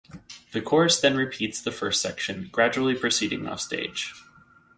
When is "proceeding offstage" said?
2.95-4.15